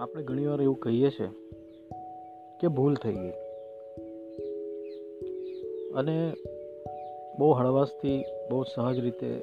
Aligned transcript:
આપણે 0.00 0.22
ઘણીવાર 0.22 0.62
એવું 0.62 0.76
કહીએ 0.76 1.10
છીએ 1.10 1.28
કે 2.60 2.68
ભૂલ 2.68 2.94
થઈ 2.94 3.12
ગઈ. 3.12 3.32
અને 5.94 6.32
બહુ 7.38 7.52
હળવાશથી, 7.52 8.24
બહુ 8.50 8.62
સહજ 8.62 8.98
રીતે 8.98 9.42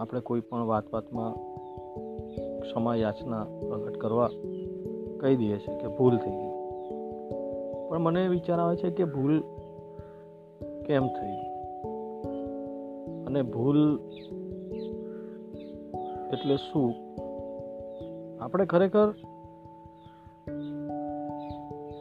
આપણે 0.00 0.20
કોઈ 0.20 0.40
પણ 0.40 0.64
વાત 0.64 0.84
વાતમાં 0.92 1.34
ક્ષમા 2.60 2.94
યાચના 2.94 3.44
પ્રગટ 3.44 3.96
કરવા 3.96 4.30
કહી 5.20 5.36
દઈએ 5.36 5.58
છીએ 5.58 5.78
કે 5.78 5.86
ભૂલ 5.86 6.16
થઈ 6.16 6.30
ગઈ. 6.30 6.50
પણ 7.88 7.98
મને 7.98 8.28
વિચાર 8.28 8.58
આવે 8.58 8.76
છે 8.76 8.90
કે 8.90 9.04
ભૂલ 9.04 9.40
કેમ 10.86 11.06
થઈ? 11.06 11.36
અને 13.26 13.42
ભૂલ 13.42 14.00
એટલે 16.32 16.56
શું? 16.56 16.94
આપણે 18.40 18.64
ખરેખર 18.66 19.14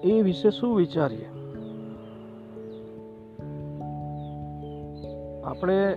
એ 0.03 0.21
વિશે 0.21 0.49
શું 0.49 0.75
વિચારીએ? 0.75 1.25
આપણે 5.43 5.91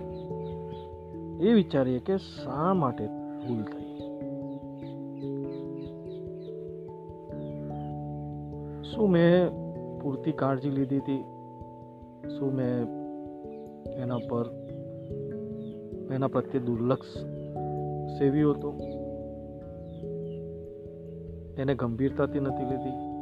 એ 1.41 1.53
વિચારીએ 1.53 1.99
કે 1.99 2.17
શા 2.17 2.73
માટે 2.73 3.07
ભૂલ 3.47 3.63
થઈ? 3.63 3.99
શું 8.83 9.09
મેં 9.09 9.49
પૂરતી 10.01 10.31
કાળજી 10.31 10.69
લીધી 10.69 10.97
હતી? 10.97 11.23
શું 12.39 12.53
મેં 12.53 12.85
એના 13.93 14.17
પર, 14.29 14.45
એના 16.13 16.27
પ્રત્યે 16.27 16.61
દુર્લક્ષ 16.61 17.17
સેવ્યું 18.19 18.55
હતું? 18.55 19.02
એને 21.57 21.75
ગંભીરતાથી 21.75 22.39
નથી 22.39 22.63
લીધી. 22.63 23.13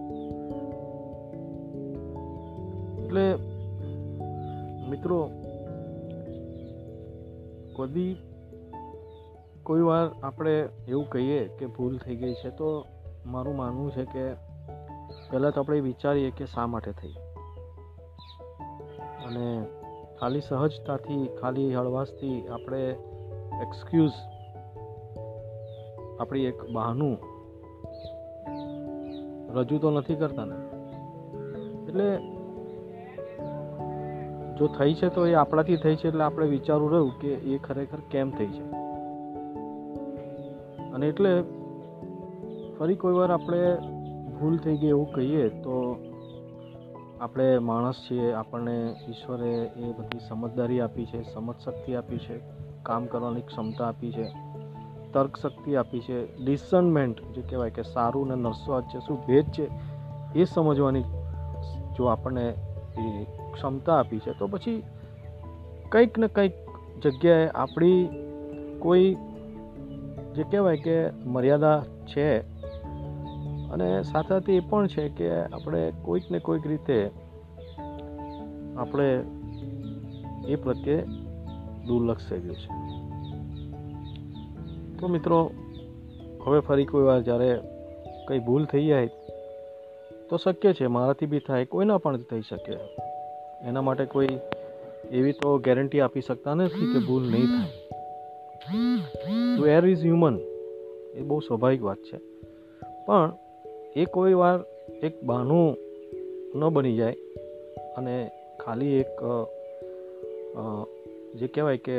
એટલે, 3.05 3.35
મિત્રો, 4.89 5.31
કદી 7.75 8.17
કોઈ 9.63 9.81
વાર 9.81 10.09
આપણે 10.23 10.69
એવું 10.87 11.09
કહીએ 11.09 11.47
કે 11.47 11.65
ભૂલ 11.65 11.97
થઈ 11.97 12.15
ગઈ 12.15 12.33
છે, 12.33 12.49
તો 12.49 12.85
મારું 13.25 13.55
માનવું 13.55 13.91
છે 13.91 14.05
કે 14.05 14.33
પહેલાં 15.31 15.52
તો 15.52 15.61
આપણે 15.61 15.79
વિચારીએ 15.79 16.31
કે 16.31 16.45
શા 16.45 16.67
માટે 16.67 16.91
થઈ. 16.91 17.13
અને 19.25 19.65
ખાલી 20.19 20.41
સહજતાથી, 20.41 21.29
ખાલી 21.41 21.75
હળવાશથી 21.75 22.47
આપણે 22.47 22.89
એક્સક્યુઝ 23.61 24.11
આપણી 26.19 26.43
એક 26.43 26.63
બહાનું 26.73 27.30
રજૂ 29.53 29.77
તો 29.77 29.91
નથી 29.91 30.16
કરતા 30.16 30.45
ને. 30.45 30.55
એટલે 31.88 32.17
જો 34.58 34.67
થઈ 34.67 34.93
છે 34.93 35.09
તો 35.09 35.27
એ 35.27 35.33
આપણાથી 35.33 35.77
થઈ 35.77 35.95
છે 35.95 36.08
એટલે 36.08 36.23
આપણે 36.23 36.47
વિચારવું 36.47 36.91
રહ્યું 36.91 37.19
કે 37.19 37.33
એ 37.33 37.58
ખરેખર 37.58 37.97
કેમ 38.11 38.31
થઈ 38.31 38.47
છે. 38.47 38.71
અને 40.91 41.08
એટલે 41.08 41.43
ફરી 42.80 42.95
કોઈ 42.95 43.13
વાર 43.13 43.31
આપણે 43.31 43.77
ભૂલ 44.39 44.58
થઈ 44.58 44.77
ગઈ 44.77 44.88
એવું 44.88 45.13
કહીએ 45.13 45.49
તો 45.49 45.97
આપણે 47.21 47.58
માણસ 47.58 47.95
છીએ, 47.95 48.33
આપણને 48.33 48.95
ઈશ્વરે 49.09 49.53
એ 49.53 49.91
બધી 49.91 50.19
સમજદારી 50.19 50.80
આપી 50.80 51.05
છે 51.05 51.23
સમજ 51.33 51.55
શક્તિ 51.55 51.95
આપી 51.95 52.17
છે, 52.17 52.39
કામ 52.83 53.05
કરવાની 53.05 53.41
ક્ષમતા 53.41 53.88
આપી 53.88 54.11
છે. 54.11 54.50
તર્ક 55.14 55.38
શક્તિ 55.38 55.76
આપી 55.76 56.00
છે 56.00 56.44
ડિસનમેન્ટ 56.44 57.22
જે 57.36 57.42
કહેવાય 57.42 57.70
કે 57.70 57.83
સારું 57.83 58.32
અને 58.32 58.44
નરસ્વાદ 58.44 58.83
છે 58.83 58.99
શું 58.99 59.17
ભેદ 59.27 59.45
છે, 59.52 59.70
એ 60.36 60.44
સમજવાની 60.44 61.04
જો 61.98 62.05
આપણને 62.05 62.48
એ 62.98 63.26
ક્ષમતા 63.54 63.98
આપી 64.00 64.20
છે, 64.20 64.32
તો 64.39 64.48
પછી 64.48 64.83
કંઈક 65.89 66.17
ને 66.17 66.27
કંઈક 66.27 66.54
જગ્યાએ 67.04 67.50
આપણી 67.55 68.10
કોઈ 68.80 69.17
જે 70.36 70.44
કહેવાય 70.44 70.77
કે 70.77 71.10
મર્યાદા 71.26 71.80
છે 72.05 72.39
અને 73.71 74.04
સાથે 74.04 74.27
સાથે 74.27 74.55
એ 74.55 74.60
પણ 74.60 74.88
છે 74.88 75.10
કે 75.10 75.30
આપણે 75.42 75.92
કોઈક 76.02 76.32
ને 76.32 76.39
કોઈક 76.39 76.67
રીતે 76.67 77.11
આપણે 78.77 79.23
એ 80.48 80.55
પ્રત્યે 80.55 81.05
દુર્લક્ષ 81.88 82.33
ગયું 82.33 82.55
છે. 82.55 83.01
તો 85.02 85.08
મિત્રો, 85.08 85.38
હવે 86.45 86.60
ફરી 86.60 86.86
કોઈ 86.86 87.04
વાર 87.04 87.22
જ્યારે 87.22 87.50
કંઈ 88.28 88.39
ભૂલ 88.39 88.66
થઈ 88.66 88.86
જાય, 88.88 89.10
તો 90.30 90.38
શક્ય 90.38 90.73
છે 90.73 90.86
મારાથી 90.88 91.26
બી 91.26 91.44
થાય, 91.48 91.66
કોઈના 91.66 91.98
પણ 91.98 92.26
થઈ 92.32 92.44
શકે. 92.50 92.76
એના 93.67 93.82
માટે 93.82 94.06
કોઈ 94.06 94.36
એવી 95.12 95.36
તો 95.42 95.50
ગેરંટી 95.58 96.02
આપી 96.02 96.22
શકતા 96.22 96.54
નથી 96.54 96.92
કે 96.94 97.00
ભૂલ 97.08 97.26
નહીં 97.32 97.50
થાય. 97.54 97.72
ટુ 99.56 99.64
એર 99.67 99.84
ઇઝ 99.86 100.04
હ્યુમન, 100.06 100.38
એ 101.14 101.22
બહુ 101.22 101.39
સ્વાભાવિક 101.39 101.82
વાત 101.83 102.02
છે. 102.10 102.18
પણ 103.08 103.30
એ 103.95 104.06
કોઈ 104.06 104.33
વાર 104.33 104.58
એક 105.04 105.14
બહાનું 105.23 105.68
ન 106.56 106.70
બની 106.70 106.95
જાય 106.95 107.18
અને 107.98 108.16
ખાલી 108.60 108.95
એક 109.02 109.14
જે 111.36 111.48
કહેવાય 111.48 111.80
કે 111.88 111.98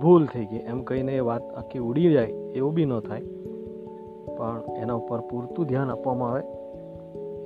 ભૂલ 0.00 0.26
થઈ 0.26 0.46
ગઈ. 0.46 0.56
એમ 0.56 0.82
કહીને 0.82 1.16
એ 1.16 1.20
વાત 1.20 1.54
આખી 1.54 1.78
ઉડી 1.78 2.12
જાય 2.12 2.26
એવું 2.26 2.74
બી 2.74 2.84
ન 2.84 3.00
થાય. 3.00 3.22
પણ 4.36 4.62
એના 4.76 4.94
ઉપર 4.94 5.20
પૂરતું 5.20 5.66
ધ્યાન 5.66 5.90
આપવામાં 5.90 6.30
આવે, 6.30 6.42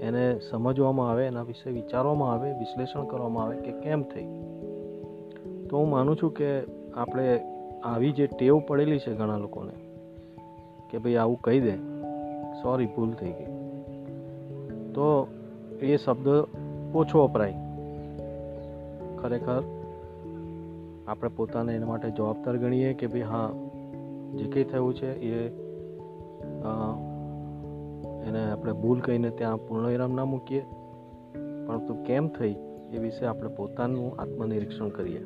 એને 0.01 0.41
સમજવામાં 0.51 1.11
આવે, 1.11 1.27
એના 1.27 1.43
વિશે 1.43 1.71
વિચારવામાં 1.71 2.33
આવે, 2.33 2.53
વિશ્લેષણ 2.53 3.05
કરવામાં 3.05 3.45
આવે 3.45 3.57
કે 3.57 3.73
કેમ 3.73 4.03
થઈ. 4.03 4.27
તો 5.71 5.79
હું 5.79 5.91
માનું 5.91 6.17
છું 6.17 6.33
કે 6.33 6.61
આપણે 6.95 7.41
આવી 7.85 8.13
જે 8.13 8.27
ટેવ 8.27 8.61
પડેલી 8.69 8.99
છે 8.99 9.15
ઘણા 9.15 9.37
લોકોને 9.37 9.73
કે 10.91 10.99
ભાઈ 10.99 11.17
આવું 11.17 11.39
કહી 11.41 11.61
દે, 11.61 11.77
સોરી, 12.63 12.87
ભૂલ 12.87 13.13
થઈ 13.13 13.33
ગઈ. 13.33 13.47
તો 14.95 15.27
એ 15.81 15.97
શબ્દ 15.97 16.29
ઓછો 16.95 17.25
વપરાય. 17.25 17.55
ખરેખર 19.19 19.80
આપણે 21.09 21.31
પોતાને 21.37 21.75
એના 21.75 21.87
માટે 21.87 22.11
જવાબદાર 22.11 22.57
ગણીએ 22.57 22.93
કે 22.93 23.07
ભાઈ 23.07 23.21
હા, 23.21 23.51
જે 24.37 24.45
કંઈ 24.45 24.65
થયું 24.65 24.95
છે 24.95 25.21
એ 25.21 25.49
એને 28.29 28.51
આપણે 28.51 28.73
ભૂલ 28.73 29.01
કહીને 29.01 29.31
ત્યાં 29.31 29.57
પૂર્ણ 29.69 29.87
વિરામ 29.87 30.13
ના 30.13 30.25
મૂકીએ. 30.25 30.63
પરંતુ 31.67 31.95
કેમ 31.95 32.29
થઈ 32.29 32.55
એ 32.93 32.99
વિશે 32.99 33.27
આપણે 33.27 33.49
પોતાનું 33.49 34.21
આત્મનિરીક્ષણ 34.21 34.89
કરીએ. 34.89 35.21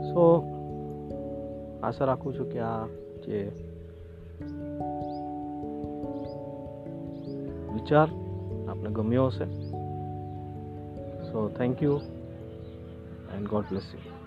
સો, 0.00 0.44
આશા 1.82 2.04
રાખું 2.04 2.38
છું 2.38 2.50
કે 2.50 2.58
આ 2.58 2.86
જે 3.26 3.52
વિચાર 7.74 8.08
આપને 8.68 8.90
ગમ્યો 8.90 9.26
હશે. 9.26 9.70
So, 11.22 11.50
thank 11.58 11.82
you. 11.82 12.00
and 13.32 13.48
God 13.48 13.68
bless 13.70 13.84
you. 13.92 14.19